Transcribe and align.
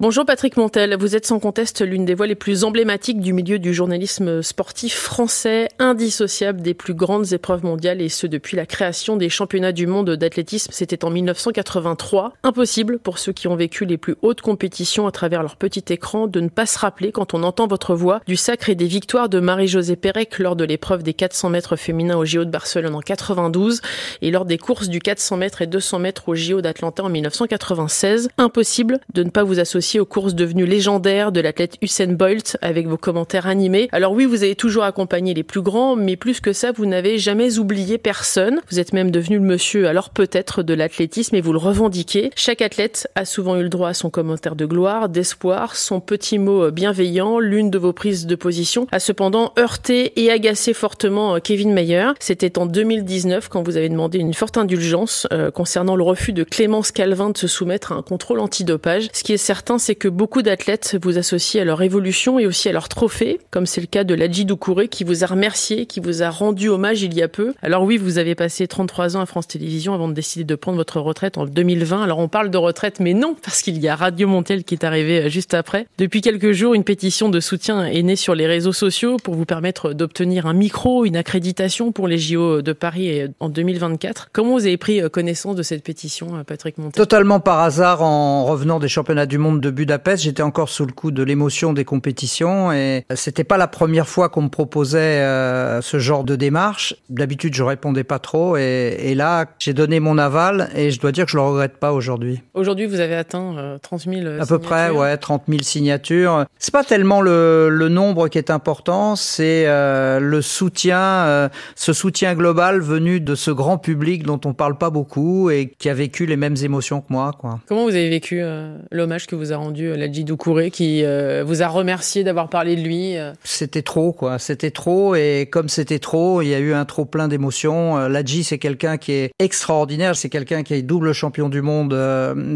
Bonjour 0.00 0.24
Patrick 0.24 0.56
Montel, 0.56 0.96
vous 0.96 1.16
êtes 1.16 1.26
sans 1.26 1.40
conteste 1.40 1.84
l'une 1.84 2.04
des 2.04 2.14
voix 2.14 2.28
les 2.28 2.36
plus 2.36 2.62
emblématiques 2.62 3.18
du 3.18 3.32
milieu 3.32 3.58
du 3.58 3.74
journalisme 3.74 4.42
sportif 4.42 4.94
français, 4.94 5.66
indissociable 5.80 6.60
des 6.60 6.72
plus 6.72 6.94
grandes 6.94 7.32
épreuves 7.32 7.64
mondiales 7.64 8.00
et 8.00 8.08
ce 8.08 8.28
depuis 8.28 8.56
la 8.56 8.64
création 8.64 9.16
des 9.16 9.28
championnats 9.28 9.72
du 9.72 9.88
monde 9.88 10.10
d'athlétisme, 10.10 10.70
c'était 10.72 11.04
en 11.04 11.10
1983. 11.10 12.34
Impossible 12.44 13.00
pour 13.00 13.18
ceux 13.18 13.32
qui 13.32 13.48
ont 13.48 13.56
vécu 13.56 13.86
les 13.86 13.98
plus 13.98 14.14
hautes 14.22 14.40
compétitions 14.40 15.08
à 15.08 15.10
travers 15.10 15.42
leur 15.42 15.56
petit 15.56 15.92
écran 15.92 16.28
de 16.28 16.38
ne 16.38 16.48
pas 16.48 16.66
se 16.66 16.78
rappeler 16.78 17.10
quand 17.10 17.34
on 17.34 17.42
entend 17.42 17.66
votre 17.66 17.96
voix 17.96 18.20
du 18.28 18.36
sacre 18.36 18.70
des 18.72 18.86
victoires 18.86 19.28
de 19.28 19.40
Marie-Josée 19.40 19.96
Pérec 19.96 20.38
lors 20.38 20.54
de 20.54 20.62
l'épreuve 20.62 21.02
des 21.02 21.12
400 21.12 21.50
mètres 21.50 21.74
féminins 21.74 22.18
au 22.18 22.24
JO 22.24 22.44
de 22.44 22.50
Barcelone 22.50 22.94
en 22.94 23.00
92 23.00 23.80
et 24.22 24.30
lors 24.30 24.44
des 24.44 24.58
courses 24.58 24.90
du 24.90 25.00
400 25.00 25.38
mètres 25.38 25.60
et 25.60 25.66
200 25.66 25.98
mètres 25.98 26.28
au 26.28 26.36
JO 26.36 26.60
d'Atlanta 26.60 27.02
en 27.02 27.08
1996. 27.08 28.28
Impossible 28.38 29.00
de 29.12 29.24
ne 29.24 29.30
pas 29.30 29.42
vous 29.42 29.58
associer 29.58 29.87
aux 29.96 30.04
courses 30.04 30.34
devenues 30.34 30.66
légendaires 30.66 31.32
de 31.32 31.40
l'athlète 31.40 31.76
Usain 31.80 32.12
Bolt 32.12 32.58
avec 32.60 32.86
vos 32.86 32.98
commentaires 32.98 33.46
animés. 33.46 33.88
Alors 33.92 34.12
oui, 34.12 34.26
vous 34.26 34.42
avez 34.42 34.54
toujours 34.54 34.84
accompagné 34.84 35.32
les 35.32 35.42
plus 35.42 35.62
grands, 35.62 35.96
mais 35.96 36.16
plus 36.16 36.40
que 36.40 36.52
ça, 36.52 36.72
vous 36.72 36.84
n'avez 36.84 37.16
jamais 37.18 37.58
oublié 37.58 37.96
personne. 37.96 38.60
Vous 38.70 38.78
êtes 38.78 38.92
même 38.92 39.10
devenu 39.10 39.38
le 39.38 39.44
monsieur, 39.44 39.88
alors 39.88 40.10
peut-être, 40.10 40.62
de 40.62 40.74
l'athlétisme 40.74 41.34
et 41.36 41.40
vous 41.40 41.52
le 41.52 41.58
revendiquez. 41.58 42.30
Chaque 42.36 42.60
athlète 42.60 43.08
a 43.14 43.24
souvent 43.24 43.56
eu 43.56 43.62
le 43.62 43.70
droit 43.70 43.88
à 43.88 43.94
son 43.94 44.10
commentaire 44.10 44.56
de 44.56 44.66
gloire, 44.66 45.08
d'espoir, 45.08 45.76
son 45.76 46.00
petit 46.00 46.38
mot 46.38 46.70
bienveillant. 46.70 47.38
L'une 47.38 47.70
de 47.70 47.78
vos 47.78 47.94
prises 47.94 48.26
de 48.26 48.34
position 48.34 48.86
a 48.92 49.00
cependant 49.00 49.52
heurté 49.58 50.20
et 50.20 50.30
agacé 50.30 50.74
fortement 50.74 51.40
Kevin 51.40 51.72
Mayer. 51.72 52.10
C'était 52.20 52.58
en 52.58 52.66
2019 52.66 53.48
quand 53.48 53.62
vous 53.62 53.76
avez 53.76 53.88
demandé 53.88 54.18
une 54.18 54.34
forte 54.34 54.58
indulgence 54.58 55.26
euh, 55.32 55.50
concernant 55.50 55.96
le 55.96 56.02
refus 56.02 56.32
de 56.32 56.44
Clémence 56.44 56.92
Calvin 56.92 57.30
de 57.30 57.38
se 57.38 57.46
soumettre 57.46 57.92
à 57.92 57.94
un 57.94 58.02
contrôle 58.02 58.40
antidopage. 58.40 59.08
Ce 59.12 59.22
qui 59.22 59.32
est 59.32 59.36
certain, 59.36 59.77
c'est 59.78 59.94
que 59.94 60.08
beaucoup 60.08 60.42
d'athlètes 60.42 60.98
vous 61.02 61.18
associent 61.18 61.62
à 61.62 61.64
leur 61.64 61.82
évolution 61.82 62.38
et 62.38 62.46
aussi 62.46 62.68
à 62.68 62.72
leur 62.72 62.88
trophée, 62.88 63.40
comme 63.50 63.66
c'est 63.66 63.80
le 63.80 63.86
cas 63.86 64.04
de 64.04 64.14
Ladji 64.14 64.44
Doucouré 64.44 64.88
qui 64.88 65.04
vous 65.04 65.24
a 65.24 65.26
remercié, 65.26 65.86
qui 65.86 66.00
vous 66.00 66.22
a 66.22 66.30
rendu 66.30 66.68
hommage 66.68 67.02
il 67.02 67.14
y 67.14 67.22
a 67.22 67.28
peu. 67.28 67.54
Alors 67.62 67.82
oui, 67.82 67.96
vous 67.96 68.18
avez 68.18 68.34
passé 68.34 68.66
33 68.66 69.16
ans 69.16 69.20
à 69.20 69.26
France 69.26 69.48
Télévisions 69.48 69.94
avant 69.94 70.08
de 70.08 70.14
décider 70.14 70.44
de 70.44 70.54
prendre 70.54 70.76
votre 70.76 71.00
retraite 71.00 71.38
en 71.38 71.46
2020. 71.46 72.02
Alors 72.02 72.18
on 72.18 72.28
parle 72.28 72.50
de 72.50 72.58
retraite, 72.58 73.00
mais 73.00 73.14
non, 73.14 73.36
parce 73.42 73.62
qu'il 73.62 73.78
y 73.78 73.88
a 73.88 73.96
Radio 73.96 74.28
Montel 74.28 74.64
qui 74.64 74.74
est 74.74 74.84
arrivé 74.84 75.22
euh, 75.22 75.28
juste 75.28 75.54
après. 75.54 75.86
Depuis 75.98 76.20
quelques 76.20 76.52
jours, 76.52 76.74
une 76.74 76.84
pétition 76.84 77.28
de 77.28 77.40
soutien 77.40 77.84
est 77.84 78.02
née 78.02 78.16
sur 78.16 78.34
les 78.34 78.46
réseaux 78.46 78.72
sociaux 78.72 79.16
pour 79.22 79.34
vous 79.34 79.44
permettre 79.44 79.92
d'obtenir 79.92 80.46
un 80.46 80.54
micro, 80.54 81.04
une 81.04 81.16
accréditation 81.16 81.92
pour 81.92 82.08
les 82.08 82.18
JO 82.18 82.62
de 82.62 82.72
Paris 82.72 83.22
en 83.40 83.48
2024. 83.48 84.28
Comment 84.32 84.52
vous 84.52 84.66
avez 84.66 84.76
pris 84.76 85.00
euh, 85.00 85.08
connaissance 85.08 85.56
de 85.56 85.62
cette 85.62 85.82
pétition, 85.82 86.36
euh, 86.36 86.44
Patrick 86.44 86.78
Montel? 86.78 86.92
Totalement 86.92 87.40
par 87.40 87.60
hasard 87.60 88.02
en 88.02 88.44
revenant 88.44 88.78
des 88.78 88.88
championnats 88.88 89.26
du 89.26 89.38
monde 89.38 89.60
de 89.60 89.67
de 89.68 89.70
Budapest, 89.70 90.22
j'étais 90.22 90.42
encore 90.42 90.70
sous 90.70 90.86
le 90.86 90.92
coup 90.92 91.10
de 91.10 91.22
l'émotion 91.22 91.74
des 91.74 91.84
compétitions 91.84 92.72
et 92.72 93.04
c'était 93.14 93.44
pas 93.44 93.58
la 93.58 93.68
première 93.68 94.08
fois 94.08 94.30
qu'on 94.30 94.42
me 94.42 94.48
proposait 94.48 95.20
euh, 95.20 95.82
ce 95.82 95.98
genre 95.98 96.24
de 96.24 96.36
démarche. 96.36 96.94
D'habitude, 97.10 97.54
je 97.54 97.62
répondais 97.62 98.04
pas 98.04 98.18
trop 98.18 98.56
et, 98.56 98.96
et 98.98 99.14
là, 99.14 99.44
j'ai 99.58 99.74
donné 99.74 100.00
mon 100.00 100.16
aval 100.16 100.70
et 100.74 100.90
je 100.90 100.98
dois 100.98 101.12
dire 101.12 101.26
que 101.26 101.30
je 101.30 101.36
le 101.36 101.42
regrette 101.42 101.76
pas 101.76 101.92
aujourd'hui. 101.92 102.40
Aujourd'hui, 102.54 102.86
vous 102.86 103.00
avez 103.00 103.14
atteint 103.14 103.56
euh, 103.58 103.78
30 103.78 104.00
000 104.04 104.40
À 104.40 104.46
peu 104.46 104.58
près, 104.58 104.90
ouais, 104.90 105.16
30 105.16 105.42
000 105.48 105.60
signatures. 105.62 106.46
C'est 106.58 106.72
pas 106.72 106.84
tellement 106.84 107.20
le, 107.20 107.68
le, 107.68 107.88
nombre 107.88 108.28
qui 108.28 108.38
est 108.38 108.50
important, 108.50 109.16
c'est 109.16 109.64
euh, 109.66 110.18
le 110.20 110.40
soutien, 110.40 111.00
euh, 111.00 111.48
ce 111.74 111.92
soutien 111.92 112.34
global 112.34 112.80
venu 112.80 113.20
de 113.20 113.34
ce 113.34 113.50
grand 113.50 113.76
public 113.76 114.22
dont 114.22 114.40
on 114.44 114.54
parle 114.54 114.78
pas 114.78 114.90
beaucoup 114.90 115.50
et 115.50 115.74
qui 115.78 115.88
a 115.88 115.94
vécu 115.94 116.24
les 116.24 116.36
mêmes 116.36 116.56
émotions 116.62 117.00
que 117.00 117.06
moi. 117.10 117.32
Quoi. 117.38 117.60
Comment 117.66 117.84
vous 117.84 117.94
avez 117.94 118.08
vécu 118.08 118.42
l'hommage 118.90 119.26
que 119.26 119.36
vous 119.36 119.52
a 119.52 119.56
rendu 119.58 119.88
euh, 119.88 119.96
Ladji 119.96 120.24
Doucouré 120.24 120.70
qui 120.70 121.04
euh, 121.04 121.44
vous 121.44 121.62
a 121.62 121.68
remercié 121.68 122.24
d'avoir 122.24 122.48
parlé 122.48 122.76
de 122.76 122.80
lui. 122.80 123.16
Euh. 123.16 123.32
C'était 123.44 123.82
trop, 123.82 124.12
quoi. 124.12 124.38
C'était 124.38 124.70
trop, 124.70 125.14
et 125.14 125.48
comme 125.50 125.68
c'était 125.68 125.98
trop, 125.98 126.42
il 126.42 126.48
y 126.48 126.54
a 126.54 126.58
eu 126.58 126.72
un 126.72 126.84
trop 126.84 127.04
plein 127.04 127.28
d'émotions. 127.28 127.96
Ladji, 128.08 128.44
c'est 128.44 128.58
quelqu'un 128.58 128.96
qui 128.96 129.12
est 129.12 129.30
extraordinaire. 129.38 130.16
C'est 130.16 130.28
quelqu'un 130.28 130.62
qui 130.62 130.74
est 130.74 130.82
double 130.82 131.12
champion 131.12 131.48
du 131.48 131.62
monde 131.62 131.90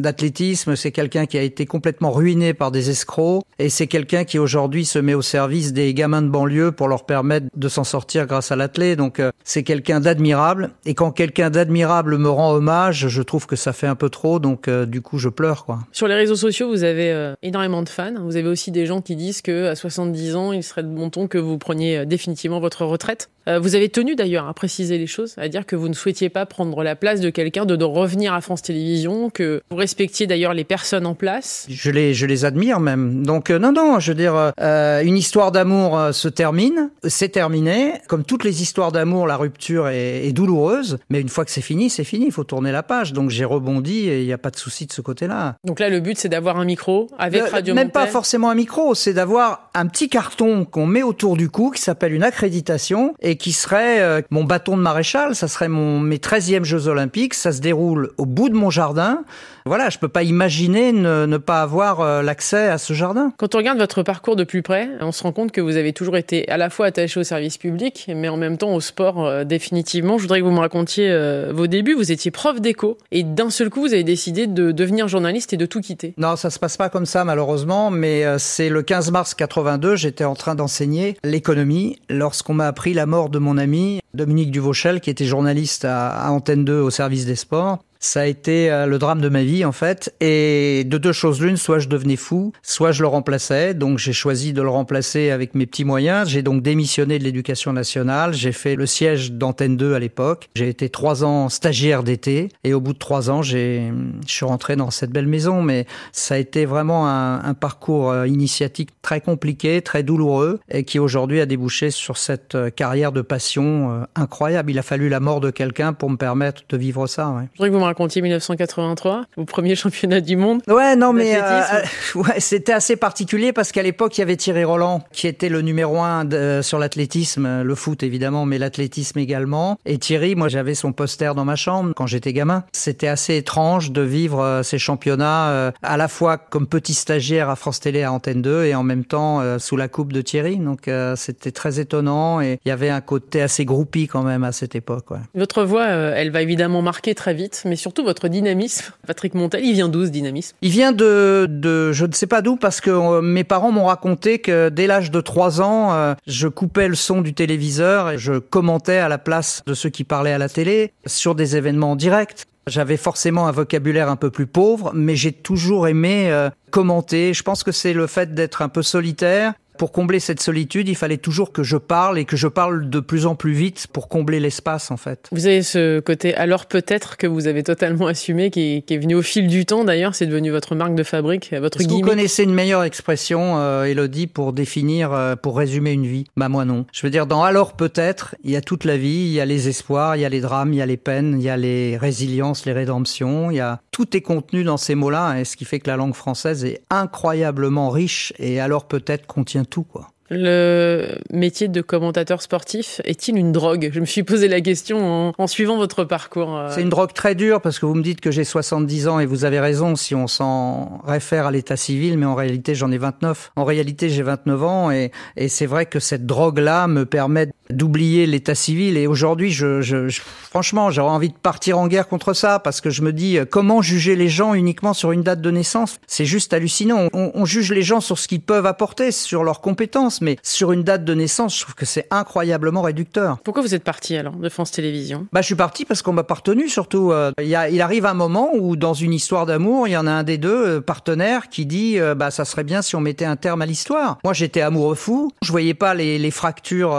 d'athlétisme. 0.01 0.77
C'est 0.77 0.93
quelqu'un 0.93 1.27
qui 1.27 1.39
a 1.39 1.43
été 1.43 1.67
complètement 1.67 2.11
ruiné 2.11 2.55
par 2.55 2.71
des 2.71 2.91
escrocs, 2.91 3.43
et 3.59 3.69
c'est 3.69 3.87
quelqu'un 3.87 4.25
qui 4.25 4.39
aujourd'hui 4.39 4.85
se 4.85 4.99
met 4.99 5.15
au 5.15 5.23
service 5.23 5.73
des 5.73 5.93
gamins 5.95 6.23
de 6.23 6.29
banlieue 6.29 6.73
pour 6.73 6.89
leur 6.89 7.05
permettre 7.05 7.47
de 7.55 7.69
s'en 7.69 7.85
sortir 7.85 8.27
grâce 8.27 8.53
à 8.53 8.57
l'athlète. 8.57 8.99
Donc 8.99 9.21
c'est 9.45 9.63
quelqu'un 9.63 10.01
d'admirable, 10.01 10.71
et 10.87 10.95
quand 10.95 11.11
quelqu'un 11.11 11.51
d'admirable 11.51 12.19
me 12.19 12.29
rend 12.29 12.53
hommage, 12.53 13.09
je 13.09 13.23
trouve 13.23 13.47
que 13.47 13.57
ça 13.57 13.73
fait 13.73 13.87
un 13.87 13.97
peu 13.97 14.09
trop. 14.09 14.39
Donc 14.39 14.69
du 14.71 15.03
coup, 15.03 15.19
je 15.19 15.29
pleure, 15.29 15.65
quoi. 15.65 15.81
Sur 15.93 16.09
les 16.09 16.15
réseaux 16.15 16.37
sociaux, 16.37 16.69
vous 16.69 16.85
avez 16.85 16.92
euh, 16.99 17.35
énormément 17.43 17.83
de 17.83 17.89
fans. 17.89 18.15
Vous 18.21 18.37
avez 18.37 18.49
aussi 18.49 18.71
des 18.71 18.87
gens 18.87 19.01
qui 19.01 19.17
disent 19.17 19.43
que 19.43 19.67
à 19.67 19.75
70 19.75 20.37
ans, 20.37 20.53
il 20.53 20.63
serait 20.63 20.83
de 20.83 20.89
bon 20.89 21.11
ton 21.11 21.29
que 21.29 21.39
vous 21.39 21.59
preniez 21.59 21.99
euh, 21.99 22.05
définitivement 22.05 22.61
votre 22.61 22.85
retraite. 22.85 23.31
Euh, 23.49 23.59
vous 23.59 23.75
avez 23.75 23.89
tenu 23.89 24.15
d'ailleurs 24.15 24.47
à 24.47 24.55
préciser 24.55 24.99
les 24.99 25.07
choses, 25.07 25.35
à 25.37 25.49
dire 25.49 25.67
que 25.67 25.77
vous 25.77 25.89
ne 25.89 25.95
souhaitiez 25.95 26.29
pas 26.29 26.47
prendre 26.47 26.83
la 26.83 26.97
place 26.97 27.21
de 27.21 27.31
quelqu'un, 27.31 27.67
de, 27.67 27.83
revenir 27.83 28.33
à 28.33 28.41
France 28.41 28.63
Télévisions, 28.63 29.29
que 29.29 29.61
vous 29.71 29.77
respectiez 29.77 30.27
d'ailleurs 30.29 30.55
les 30.55 30.65
personnes 30.65 31.05
en 31.05 31.15
place. 31.15 31.67
Je 31.69 31.91
les, 31.91 32.15
je 32.15 32.27
les 32.27 32.45
admire 32.45 32.79
même. 32.79 33.27
Donc 33.27 33.51
non, 33.51 33.73
non, 33.73 33.99
je 33.99 34.13
veux 34.13 34.17
dire, 34.17 34.53
une 34.59 35.17
histoire 35.17 35.51
d'amour 35.51 36.11
se 36.13 36.29
termine, 36.29 36.91
c'est 37.03 37.31
terminé. 37.31 37.95
Comme 38.09 38.25
toutes 38.25 38.45
les 38.45 38.63
histoires 38.63 38.93
d'amour, 38.93 39.27
la 39.27 39.37
rupture 39.37 39.89
est, 39.89 40.27
est, 40.27 40.33
douloureuse, 40.33 40.99
mais 41.11 41.21
une 41.21 41.29
fois 41.29 41.45
que 41.45 41.51
c'est 41.51 41.61
fini, 41.61 41.91
c'est 41.91 42.05
fini. 42.05 42.27
Il 42.27 42.33
faut 42.33 42.45
tourner 42.45 42.71
la 42.71 42.83
page. 42.83 43.13
Donc 43.13 43.31
j'ai 43.31 43.45
rebondi 43.45 44.09
et 44.09 44.21
il 44.21 44.27
n'y 44.27 44.33
a 44.33 44.39
pas 44.39 44.51
de 44.51 44.57
souci 44.57 44.87
de 44.87 44.93
ce 44.93 45.01
côté-là. 45.01 45.57
Donc 45.65 45.81
là, 45.81 45.89
le 45.89 46.01
but 46.01 46.17
c'est 46.17 46.29
d'avoir 46.29 46.59
un 46.59 46.65
micro 46.65 47.09
avec 47.19 47.43
Radio 47.43 47.75
Même 47.75 47.91
pas 47.91 48.07
forcément 48.07 48.51
un 48.51 48.55
micro, 48.55 48.95
c'est 48.95 49.15
d'avoir 49.15 49.71
un 49.75 49.87
petit 49.87 50.09
carton 50.09 50.65
qu'on 50.65 50.87
met 50.87 51.03
autour 51.03 51.37
du 51.37 51.49
cou 51.51 51.71
qui 51.71 51.83
s'appelle 51.83 52.13
une 52.13 52.23
accréditation 52.23 53.15
et 53.21 53.32
qui 53.37 53.53
serait 53.53 54.01
euh, 54.01 54.23
mon 54.31 54.45
bâton 54.45 54.77
de 54.77 54.83
maréchal, 54.83 55.35
ça 55.35 55.49
serait 55.49 55.69
mon 55.69 56.01
mes 56.01 56.19
13e 56.19 56.65
Jeux 56.65 56.89
olympiques, 56.89 57.35
ça 57.35 57.53
se 57.53 57.61
déroule 57.61 58.11
au 58.19 58.27
bout 58.27 58.49
de 58.49 58.55
mon 58.55 58.71
jardin. 58.71 59.25
Voilà, 59.65 59.91
je 59.91 59.99
peux 59.99 60.09
pas 60.09 60.25
imaginer 60.25 60.93
ne, 60.93 61.25
ne 61.25 61.37
pas 61.37 61.63
avoir 61.63 62.01
euh, 62.01 62.23
l'accès 62.23 62.69
à 62.69 62.79
ce 62.79 62.95
jardin. 62.95 63.33
Quand 63.37 63.55
on 63.55 63.59
regarde 63.59 63.79
votre 63.79 64.03
parcours 64.03 64.35
de 64.35 64.43
plus 64.43 64.63
près, 64.63 64.89
on 65.01 65.13
se 65.13 65.23
rend 65.23 65.33
compte 65.33 65.53
que 65.53 65.61
vous 65.61 65.77
avez 65.77 65.93
toujours 65.93 66.17
été 66.17 66.49
à 66.49 66.57
la 66.57 66.69
fois 66.69 66.87
attaché 66.87 67.21
au 67.21 67.23
service 67.23 67.59
public, 67.59 68.11
mais 68.15 68.29
en 68.29 68.37
même 68.37 68.59
temps 68.59 68.75
au 68.75 68.81
sport 68.81 69.25
euh, 69.25 69.45
définitivement. 69.45 70.19
Je 70.19 70.23
voudrais 70.23 70.41
que 70.41 70.45
vous 70.45 70.51
me 70.51 70.61
racontiez 70.61 71.13
vos 71.53 71.67
débuts. 71.67 71.95
Vous 71.95 72.11
étiez 72.11 72.31
prof 72.31 72.61
d'éco 72.61 72.99
et 73.11 73.23
d'un 73.23 73.51
seul 73.51 73.71
coup, 73.71 73.83
vous 73.83 73.95
avez 73.95 74.05
décidé 74.05 74.47
de 74.47 74.73
devenir 74.73 75.09
journaliste 75.09 75.53
et 75.53 75.57
de 75.57 75.67
tout 75.67 75.81
quitter. 75.81 76.15
Non, 76.17 76.37
ça 76.37 76.51
se 76.51 76.59
passe 76.59 76.77
pas 76.77 76.89
comme 76.89 77.07
ça 77.07 77.25
malheureusement, 77.25 77.91
mais 77.91 78.25
c'est 78.39 78.69
le 78.69 78.83
15 78.83 79.11
mars 79.11 79.35
82, 79.35 79.97
j'étais 79.97 80.25
en 80.25 80.35
train 80.35 80.55
d'enseigner 80.55 81.17
l'économie 81.25 82.01
lorsqu'on 82.09 82.55
m'a 82.55 82.67
appris 82.67 82.95
la 82.95 83.07
mort 83.07 83.22
de 83.31 83.39
mon 83.39 83.59
ami 83.59 84.01
Dominique 84.15 84.51
Duvauchel, 84.51 85.01
qui 85.01 85.11
était 85.11 85.25
journaliste 85.25 85.85
à, 85.85 86.31
Antenne 86.31 86.65
2 86.65 86.81
au 86.81 86.91
service 86.91 87.27
des 87.27 87.37
sports. 87.37 87.79
Ça 88.03 88.23
a 88.23 88.25
été 88.27 88.69
euh, 88.69 88.87
le 88.87 88.99
drame 88.99 89.21
de 89.21 89.29
ma 89.29 89.45
vie 89.45 89.65
en 89.65 89.71
fait. 89.71 90.13
Et 90.21 90.83
de 90.85 90.99
deux 90.99 91.13
choses 91.13 91.41
l'une, 91.41 91.57
soit 91.57 91.79
je 91.79 91.89
devenais 91.89 92.17
fou, 92.17 92.53
soit 92.61 92.91
je 92.91 93.01
le 93.01 93.07
remplaçais. 93.07 93.75
Donc 93.75 93.99
j'ai 93.99 94.13
choisi 94.13 94.53
de 94.53 94.61
le 94.61 94.69
remplacer 94.69 95.31
avec 95.31 95.55
mes 95.55 95.67
petits 95.67 95.85
moyens. 95.85 96.29
J'ai 96.29 96.43
donc 96.43 96.63
démissionné 96.63 97.21
de 97.21 97.25
l'éducation 97.25 97.73
nationale. 97.73 98.35
J'ai 98.35 98.51
fait 98.51 98.75
le 98.75 98.87
siège 98.87 99.33
d'Antenne 99.33 99.77
2 99.77 99.95
à 99.95 100.01
l'époque. 100.01 100.49
J'ai 100.57 100.69
été 100.69 100.89
trois 100.89 101.23
ans 101.23 101.49
stagiaire 101.49 102.03
d'été. 102.03 102.49
Et 102.65 102.75
au 102.75 102.81
bout 102.81 102.93
de 102.93 102.99
trois 102.99 103.31
ans, 103.31 103.41
j'ai, 103.41 103.93
je 104.27 104.33
suis 104.33 104.45
rentré 104.45 104.75
dans 104.75 104.91
cette 104.91 105.11
belle 105.11 105.29
maison. 105.29 105.63
Mais 105.63 105.87
ça 106.11 106.35
a 106.35 106.39
été 106.39 106.67
vraiment 106.67 107.07
un, 107.07 107.45
un 107.45 107.55
parcours 107.55 108.11
euh, 108.11 108.27
initiatique 108.27 108.91
très 109.01 109.21
compliqué, 109.21 109.81
très 109.81 110.03
douloureux, 110.03 110.59
et 110.69 110.83
qui 110.83 110.99
aujourd'hui 110.99 111.41
a 111.41 111.47
débouché 111.47 111.93
sur 111.93 112.17
cette 112.17 112.57
euh, 112.57 112.71
carrière 112.71 113.13
de 113.13 113.23
passion 113.23 114.05
incroyable. 114.17 114.73
Il 114.73 114.79
a 114.81 114.83
fallu 114.83 115.09
la 115.09 115.21
mort 115.21 115.41
de 115.41 115.51
quelqu'un 115.51 115.93
pour 115.93 116.11
me 116.11 116.17
permettre 116.17 116.63
de 116.69 116.77
vivre 116.77 117.07
ça. 117.07 117.31
Ouais 117.31 117.49
racontiez 117.93 118.23
1983, 118.23 119.27
au 119.37 119.45
premier 119.45 119.75
championnat 119.83 120.21
du 120.21 120.37
monde. 120.37 120.63
Ouais, 120.67 120.97
non, 120.97 121.13
mais 121.13 121.37
euh, 121.37 121.43
euh, 121.43 121.83
ouais, 122.15 122.41
c'était 122.41 122.73
assez 122.73 122.97
particulier 122.97 123.53
parce 123.53 123.71
qu'à 123.71 123.83
l'époque, 123.83 124.17
il 124.17 124.23
y 124.23 124.25
avait 124.25 124.37
Thierry 124.37 124.65
Roland 124.65 125.03
qui 125.13 125.27
était 125.27 125.51
le 125.51 125.61
numéro 125.61 126.01
un 126.01 126.25
de, 126.25 126.61
sur 126.63 126.79
l'athlétisme, 126.79 127.63
le 127.63 127.75
foot 127.75 128.03
évidemment, 128.03 128.47
mais 128.47 128.59
l'athlétisme 128.59 129.19
également. 129.19 129.79
Et 129.85 129.99
Thierry, 129.99 130.35
moi, 130.35 130.49
j'avais 130.49 130.75
son 130.75 130.93
poster 130.93 131.35
dans 131.35 131.45
ma 131.45 131.57
chambre 131.57 131.93
quand 131.95 132.07
j'étais 132.07 132.33
gamin. 132.33 132.65
C'était 132.73 133.09
assez 133.09 133.37
étrange 133.37 133.93
de 133.93 134.01
vivre 134.01 134.41
euh, 134.41 134.63
ces 134.63 134.79
championnats 134.79 135.73
à 135.83 135.97
la 135.97 136.09
fois 136.09 136.39
comme 136.39 136.67
petit 136.67 136.95
stagiaire 136.95 137.51
à 137.51 137.57
France 137.57 137.81
Télé 137.81 138.03
à 138.05 138.13
Antenne 138.13 138.41
2 138.41 138.65
et 138.65 138.75
en 138.75 138.83
même 138.83 139.05
temps 139.05 139.59
sous 139.59 139.77
la 139.77 139.89
coupe 139.89 140.13
de 140.13 140.23
Thierry. 140.23 140.57
Donc 140.57 140.89
c'était 141.17 141.51
très 141.51 141.81
étonnant 141.81 142.41
et 142.41 142.59
il 142.65 142.69
y 142.69 142.73
avait 142.73 142.89
un 142.89 143.01
côté 143.01 143.43
assez 143.43 143.65
groupie 143.65 144.07
quand 144.07 144.23
même 144.23 144.45
à 144.45 144.53
cette 144.53 144.75
époque. 144.75 145.11
Ouais. 145.11 145.19
Votre 145.35 145.65
voix, 145.65 145.87
elle 145.87 146.31
va 146.31 146.43
évidemment 146.43 146.83
marquer 146.83 147.15
très 147.15 147.35
vite, 147.35 147.63
mais 147.67 147.77
surtout 147.83 148.05
votre 148.05 148.29
dynamisme. 148.29 148.93
Patrick 149.07 149.35
Montel, 149.35 149.65
il 149.65 149.75
vient 149.75 149.89
d'où 149.89 150.07
ce 150.07 150.11
dynamisme? 150.11 150.57
Il 150.63 150.71
vient 150.71 150.93
de, 150.93 151.47
de, 151.51 151.93
je 151.93 152.07
ne 152.07 152.13
sais 152.13 152.27
pas 152.27 152.41
d'où, 152.41 152.57
parce 152.57 152.81
que 152.81 152.91
euh, 152.91 153.21
mes 153.21 153.45
parents 153.45 153.73
m'ont 153.73 153.87
raconté 153.87 154.39
que 154.39 154.69
dès 154.69 154.87
l'âge 154.87 155.11
de 155.11 155.21
3 155.21 155.61
ans, 155.61 155.93
euh, 155.93 156.15
je 156.27 156.49
coupais 156.49 156.89
le 156.89 156.95
son 156.95 157.21
du 157.21 157.35
téléviseur 157.35 158.11
et 158.11 158.19
je 158.19 158.39
commentais 158.39 158.99
à 158.99 159.09
la 159.09 159.19
place 159.19 159.63
de 159.67 159.75
ceux 159.75 159.91
qui 159.91 160.05
parlaient 160.05 160.33
à 160.33 160.39
la 160.39 160.49
télé 160.49 160.93
sur 161.07 161.35
des 161.35 161.57
événements 161.57 161.97
directs. 161.97 162.47
J'avais 162.69 162.97
forcément 162.97 163.49
un 163.49 163.51
vocabulaire 163.51 164.09
un 164.09 164.17
peu 164.17 164.31
plus 164.31 164.47
pauvre, 164.47 164.93
mais 164.95 165.17
j'ai 165.17 165.33
toujours 165.33 165.89
aimé 165.89 166.31
euh, 166.31 166.49
commenter. 166.71 167.35
Je 167.35 167.43
pense 167.43 167.65
que 167.65 167.73
c'est 167.73 167.93
le 167.93 168.07
fait 168.07 168.35
d'être 168.35 168.63
un 168.63 168.69
peu 168.69 168.83
solitaire 168.83 169.55
pour 169.79 169.93
combler 169.93 170.21
cette 170.21 170.41
solitude, 170.41 170.89
il 170.89 170.97
fallait 170.97 171.17
toujours 171.17 171.53
que 171.53 171.63
je 171.63 171.77
parle 171.77 172.19
et 172.19 172.25
que 172.25 172.37
je 172.37 172.49
parle 172.49 172.89
de 172.89 173.01
plus 173.01 173.27
en 173.27 173.35
plus 173.35 173.53
vite 173.53 173.87
pour 173.93 174.09
combler 174.09 174.41
l'espace 174.41 174.91
en 174.91 174.97
fait. 174.97 175.29
Vous 175.33 175.47
avez 175.47 175.63
ce 175.63 176.01
côté 176.01 176.35
alors 176.35 176.67
peut-être 176.67 177.17
que 177.17 177.27
vous 177.27 177.47
avez 177.47 177.63
totalement 177.63 178.07
assumé, 178.07 178.51
qui 178.51 178.85
est, 178.89 178.99
venu 178.99 179.15
au 179.15 179.23
fil 179.23 179.49
du 179.49 179.65
temps 179.65 179.85
d'ailleurs, 179.85 180.15
c'est 180.15 180.27
devenu 180.27 180.51
votre 180.51 180.75
marque 180.75 180.95
de 180.95 181.03
fabrique, 181.03 181.53
votre 181.55 181.81
Est-ce 181.81 181.89
Vous 181.89 182.01
connaissez 182.01 182.45
une 182.45 182.55
meilleure 182.55 182.85
expression, 182.85 183.59
euh, 183.59 183.85
Elodie, 183.85 184.27
pour 184.27 184.53
définir, 184.53 185.13
euh, 185.13 185.37
pour 185.37 185.57
résumer 185.57 185.93
une 185.93 186.07
vie? 186.07 186.25
Bah 186.37 186.49
moi 186.49 186.65
non. 186.65 186.87
Je 186.93 187.05
veux 187.07 187.11
dire, 187.11 187.27
dans 187.27 187.43
alors 187.43 187.75
peut-être, 187.75 188.37
il 188.45 188.51
y 188.51 188.57
a 188.57 188.61
toute 188.61 188.85
la 188.85 188.97
vie, 188.97 189.09
il 189.09 189.33
y 189.33 189.41
a 189.41 189.45
les 189.45 189.69
espoirs, 189.69 190.17
il 190.17 190.23
y 190.23 190.25
a 190.25 190.29
les 190.29 190.41
drames, 190.41 190.73
il 190.73 190.77
y 190.77 190.83
a 190.83 190.87
les 190.87 190.97
peines, 190.97 191.37
il 191.39 191.43
y 191.43 191.49
a 191.49 191.57
les 191.57 191.97
résiliences, 191.97 192.67
les 192.67 192.73
rédemptions, 192.73 193.51
il 193.51 193.57
y 193.57 193.61
a 193.61 193.81
tout 193.91 194.17
est 194.17 194.23
contenu 194.23 194.65
dans 194.65 194.77
ces 194.77 194.95
mots-là, 194.95 195.41
et 195.41 195.45
ce 195.45 195.57
qui 195.57 195.65
fait 195.65 195.81
que 195.81 195.89
la 195.89 195.97
langue 195.97 196.15
française 196.15 196.65
est 196.65 196.83
incroyablement 196.91 197.91
riche 197.91 198.33
et 198.39 198.61
alors 198.61 198.87
peut-être 198.87 199.27
contient 199.27 199.62
tout, 199.65 199.85
quoi. 199.85 200.09
Le 200.35 201.19
métier 201.31 201.69
de 201.69 201.83
commentateur 201.83 202.41
sportif 202.41 203.03
est-il 203.05 203.37
une 203.37 203.53
drogue? 203.53 203.91
Je 203.93 204.01
me 204.01 204.07
suis 204.07 204.23
posé 204.23 204.49
la 204.49 204.63
question 204.63 205.35
en, 205.37 205.47
suivant 205.47 205.77
votre 205.77 206.05
parcours. 206.05 206.57
Euh. 206.57 206.71
C'est 206.71 206.81
une 206.81 206.89
drogue 206.89 207.13
très 207.13 207.35
dure 207.35 207.61
parce 207.61 207.79
que 207.79 207.85
vous 207.85 207.95
me 207.95 208.03
dites 208.03 208.23
que 208.23 208.31
j'ai 208.31 208.45
70 208.45 209.09
ans 209.09 209.19
et 209.19 209.27
vous 209.27 209.45
avez 209.45 209.61
raison 209.61 209.95
si 209.95 210.15
on 210.15 210.27
s'en 210.27 211.03
réfère 211.07 211.47
à 211.47 211.51
l'état 211.51 211.77
civil, 211.77 212.17
mais 212.17 212.25
en 212.25 212.35
réalité 212.35 212.75
j'en 212.75 212.91
ai 212.91 212.97
29. 212.97 213.53
En 213.57 213.65
réalité 213.65 214.09
j'ai 214.09 214.23
29 214.23 214.63
ans 214.65 214.91
et, 214.91 215.11
c'est 215.49 215.67
vrai 215.67 215.85
que 215.85 216.01
cette 216.01 216.25
drogue-là 216.25 216.87
me 216.89 217.05
permet 217.05 217.49
d'oublier 217.69 218.27
l'état 218.27 218.55
civil 218.55 218.97
et 218.97 219.07
aujourd'hui 219.07 219.51
je, 219.51 219.83
je, 219.83 220.09
franchement 220.49 220.91
j'aurais 220.91 221.13
envie 221.13 221.29
de 221.29 221.35
partir 221.35 221.79
en 221.79 221.89
guerre 221.89 222.09
contre 222.09 222.33
ça 222.33 222.59
parce 222.59 222.81
que 222.81 222.89
je 222.89 223.03
me 223.03 223.13
dis 223.13 223.39
euh, 223.39 223.45
comment 223.45 223.83
juger 223.83 224.17
les 224.17 224.29
gens 224.29 224.55
uniquement 224.55 224.95
sur 224.95 225.13
une 225.13 225.23
date 225.23 225.43
de 225.43 225.51
naissance? 225.51 225.99
C'est 226.07 226.25
juste 226.25 226.55
hallucinant. 226.55 227.09
On 227.13 227.45
juge 227.45 227.71
les 227.73 227.83
gens 227.83 228.01
sur 228.01 228.19
ce 228.19 228.29
qu'ils 228.29 228.41
peuvent 228.41 228.67
apporter, 228.67 229.13
sur 229.13 229.45
leurs 229.45 229.61
compétences 229.61 230.22
mais 230.23 230.37
sur 230.43 230.73
une 230.73 230.83
date 230.83 231.05
de 231.05 231.15
naissance, 231.15 231.57
je 231.57 231.63
trouve 231.63 231.75
que 231.75 231.87
c'est 231.87 232.07
incroyablement 232.11 232.83
réducteur. 232.83 233.39
Pourquoi 233.45 233.63
vous 233.63 233.75
êtes 233.75 233.85
parti 233.85 234.17
alors 234.17 234.37
de 234.37 234.49
France 234.49 234.71
Télévisions? 234.71 235.27
Bah, 235.33 235.41
je 235.41 235.47
suis 235.47 235.55
parti 235.55 235.85
parce 235.85 236.03
qu'on 236.03 236.13
m'a 236.13 236.25
partenu. 236.25 236.69
Surtout, 236.69 237.13
euh, 237.13 237.33
il, 237.39 237.49
y 237.49 237.55
a, 237.55 237.69
il 237.69 237.81
arrive 237.81 238.07
un 238.07 238.15
moment 238.15 238.51
où 238.55 238.77
dans 238.77 238.95
une 238.95 239.13
histoire 239.13 239.47
d'amour, 239.47 239.89
il 239.89 239.93
y 239.93 239.97
en 239.97 240.07
a 240.07 240.11
un 240.11 240.23
des 240.23 240.39
deux 240.39 240.67
euh, 240.67 240.81
partenaires 240.81 241.49
qui 241.49 241.67
dit, 241.67 241.99
euh, 241.99 242.15
bah, 242.15 242.31
ça 242.31 242.45
serait 242.45 242.65
bien 242.65 242.83
si 242.83 242.97
on 242.97 243.01
mettait 243.01 243.25
un 243.25 243.37
terme 243.37 243.63
à 243.63 243.67
l'histoire. 243.67 244.19
Moi, 244.25 244.33
j'étais 244.33 244.61
amoureux 244.61 244.95
fou. 244.95 245.31
Je 245.43 245.51
voyais 245.51 245.75
pas 245.75 245.95
les, 245.95 246.19
les 246.19 246.31
fractures, 246.31 246.97